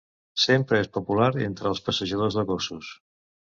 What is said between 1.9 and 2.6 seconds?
passejadors de